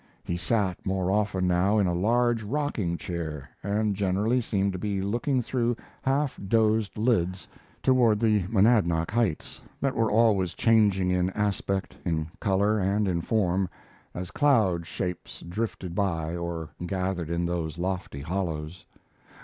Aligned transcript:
He 0.23 0.35
sat 0.35 0.83
more 0.83 1.11
often 1.11 1.45
now 1.47 1.77
in 1.77 1.85
a 1.85 1.93
large 1.93 2.41
rocking 2.41 2.97
chair, 2.97 3.47
and 3.61 3.95
generally 3.95 4.41
seemed 4.41 4.73
to 4.73 4.79
be 4.79 4.99
looking 4.99 5.43
through 5.43 5.77
half 6.01 6.39
dosed 6.47 6.97
lids 6.97 7.47
toward 7.83 8.19
the 8.19 8.41
Monadnock 8.49 9.11
heights, 9.11 9.61
that 9.79 9.93
were 9.93 10.09
always 10.09 10.55
changing 10.55 11.11
in 11.11 11.29
aspect 11.33 11.95
in 12.03 12.29
color 12.39 12.79
and 12.79 13.07
in 13.07 13.21
form 13.21 13.69
as 14.15 14.31
cloud 14.31 14.87
shapes 14.87 15.41
drifted 15.47 15.93
by 15.93 16.35
or 16.35 16.69
gathered 16.87 17.29
in 17.29 17.45
those 17.45 17.77
lofty 17.77 18.21
hollows. 18.21 18.87